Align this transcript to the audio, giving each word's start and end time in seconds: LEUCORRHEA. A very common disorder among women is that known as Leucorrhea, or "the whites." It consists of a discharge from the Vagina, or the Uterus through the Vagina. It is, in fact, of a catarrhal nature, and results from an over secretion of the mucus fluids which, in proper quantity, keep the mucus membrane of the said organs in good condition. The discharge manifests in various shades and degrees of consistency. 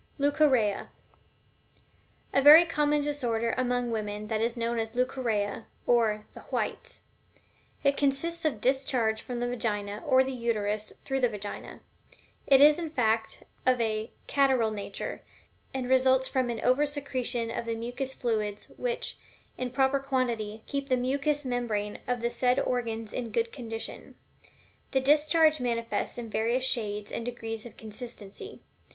LEUCORRHEA. 0.17 0.87
A 2.33 2.41
very 2.41 2.65
common 2.65 3.03
disorder 3.03 3.53
among 3.55 3.91
women 3.91 4.23
is 4.23 4.53
that 4.55 4.59
known 4.59 4.79
as 4.79 4.95
Leucorrhea, 4.95 5.67
or 5.85 6.25
"the 6.33 6.39
whites." 6.49 7.03
It 7.83 7.97
consists 7.97 8.43
of 8.43 8.53
a 8.53 8.57
discharge 8.57 9.21
from 9.21 9.39
the 9.39 9.47
Vagina, 9.47 10.01
or 10.03 10.23
the 10.23 10.31
Uterus 10.31 10.91
through 11.05 11.19
the 11.19 11.29
Vagina. 11.29 11.81
It 12.47 12.61
is, 12.61 12.79
in 12.79 12.89
fact, 12.89 13.43
of 13.63 13.79
a 13.79 14.09
catarrhal 14.27 14.73
nature, 14.73 15.21
and 15.71 15.87
results 15.87 16.27
from 16.27 16.49
an 16.49 16.61
over 16.61 16.87
secretion 16.87 17.51
of 17.51 17.65
the 17.65 17.75
mucus 17.75 18.15
fluids 18.15 18.69
which, 18.77 19.17
in 19.55 19.69
proper 19.69 19.99
quantity, 19.99 20.63
keep 20.65 20.89
the 20.89 20.97
mucus 20.97 21.45
membrane 21.45 21.99
of 22.07 22.21
the 22.21 22.31
said 22.31 22.59
organs 22.59 23.13
in 23.13 23.29
good 23.29 23.51
condition. 23.51 24.15
The 24.93 24.99
discharge 24.99 25.59
manifests 25.59 26.17
in 26.17 26.27
various 26.27 26.65
shades 26.65 27.11
and 27.11 27.23
degrees 27.23 27.67
of 27.67 27.77
consistency. 27.77 28.61